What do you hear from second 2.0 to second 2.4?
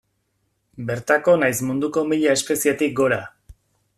mila